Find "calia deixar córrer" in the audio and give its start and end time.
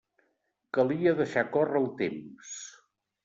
0.77-1.81